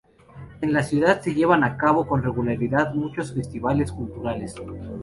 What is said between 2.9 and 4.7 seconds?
muchos festivales culturales.